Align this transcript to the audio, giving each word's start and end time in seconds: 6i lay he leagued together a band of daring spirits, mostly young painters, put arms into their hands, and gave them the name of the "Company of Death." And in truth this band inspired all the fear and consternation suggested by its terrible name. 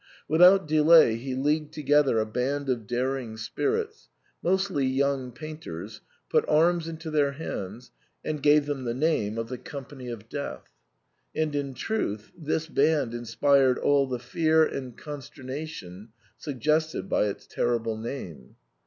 6i 0.27 0.83
lay 0.83 1.15
he 1.15 1.35
leagued 1.35 1.71
together 1.75 2.17
a 2.17 2.25
band 2.25 2.69
of 2.69 2.87
daring 2.87 3.37
spirits, 3.37 4.09
mostly 4.41 4.83
young 4.83 5.31
painters, 5.31 6.01
put 6.27 6.43
arms 6.49 6.87
into 6.87 7.11
their 7.11 7.33
hands, 7.33 7.91
and 8.25 8.41
gave 8.41 8.65
them 8.65 8.83
the 8.83 8.95
name 8.95 9.37
of 9.37 9.47
the 9.47 9.59
"Company 9.59 10.09
of 10.09 10.27
Death." 10.27 10.73
And 11.35 11.55
in 11.55 11.75
truth 11.75 12.31
this 12.35 12.65
band 12.65 13.13
inspired 13.13 13.77
all 13.77 14.07
the 14.07 14.17
fear 14.17 14.65
and 14.65 14.97
consternation 14.97 16.09
suggested 16.35 17.07
by 17.07 17.25
its 17.25 17.45
terrible 17.45 17.95
name. 17.95 18.55